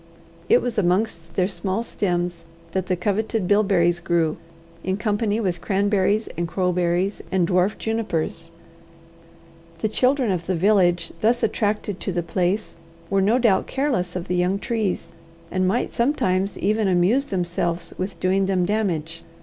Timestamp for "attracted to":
11.43-12.11